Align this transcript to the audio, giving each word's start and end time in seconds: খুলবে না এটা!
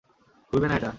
খুলবে 0.49 0.67
না 0.67 0.75
এটা! 0.77 0.89